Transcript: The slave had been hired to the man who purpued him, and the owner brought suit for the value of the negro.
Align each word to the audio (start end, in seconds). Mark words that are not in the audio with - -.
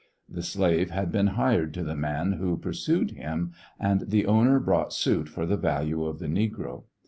The 0.27 0.41
slave 0.41 0.89
had 0.89 1.11
been 1.11 1.27
hired 1.37 1.75
to 1.75 1.83
the 1.83 1.95
man 1.95 2.31
who 2.31 2.57
purpued 2.57 3.11
him, 3.11 3.53
and 3.79 4.01
the 4.09 4.25
owner 4.25 4.59
brought 4.59 4.93
suit 4.93 5.29
for 5.29 5.45
the 5.45 5.57
value 5.57 6.05
of 6.05 6.17
the 6.17 6.25
negro. 6.27 6.85